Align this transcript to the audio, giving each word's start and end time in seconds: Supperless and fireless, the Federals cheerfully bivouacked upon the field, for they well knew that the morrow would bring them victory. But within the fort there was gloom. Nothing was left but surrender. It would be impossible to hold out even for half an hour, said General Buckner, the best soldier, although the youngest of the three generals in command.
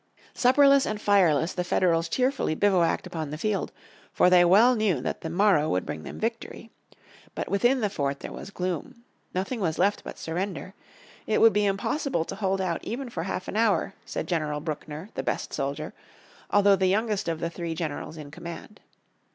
Supperless 0.33 0.87
and 0.87 0.99
fireless, 0.99 1.53
the 1.53 1.63
Federals 1.63 2.09
cheerfully 2.09 2.55
bivouacked 2.55 3.05
upon 3.05 3.29
the 3.29 3.37
field, 3.37 3.71
for 4.11 4.31
they 4.31 4.43
well 4.43 4.75
knew 4.75 4.99
that 4.99 5.21
the 5.21 5.29
morrow 5.29 5.69
would 5.69 5.85
bring 5.85 6.01
them 6.01 6.17
victory. 6.19 6.71
But 7.35 7.49
within 7.49 7.81
the 7.81 7.89
fort 7.91 8.21
there 8.21 8.31
was 8.31 8.49
gloom. 8.49 9.03
Nothing 9.35 9.59
was 9.59 9.77
left 9.77 10.03
but 10.03 10.17
surrender. 10.17 10.73
It 11.27 11.39
would 11.39 11.53
be 11.53 11.67
impossible 11.67 12.25
to 12.25 12.35
hold 12.35 12.59
out 12.59 12.83
even 12.83 13.11
for 13.11 13.21
half 13.21 13.47
an 13.47 13.55
hour, 13.55 13.93
said 14.03 14.25
General 14.25 14.59
Buckner, 14.59 15.09
the 15.13 15.21
best 15.21 15.53
soldier, 15.53 15.93
although 16.49 16.75
the 16.75 16.87
youngest 16.87 17.27
of 17.27 17.39
the 17.39 17.51
three 17.51 17.75
generals 17.75 18.17
in 18.17 18.31
command. 18.31 18.79